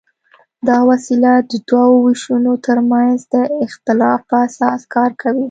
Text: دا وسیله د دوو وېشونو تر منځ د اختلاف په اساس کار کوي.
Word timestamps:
دا 0.67 0.77
وسیله 0.91 1.31
د 1.49 1.51
دوو 1.69 1.95
وېشونو 2.05 2.53
تر 2.65 2.77
منځ 2.91 3.17
د 3.33 3.35
اختلاف 3.65 4.19
په 4.29 4.35
اساس 4.47 4.79
کار 4.95 5.11
کوي. 5.21 5.39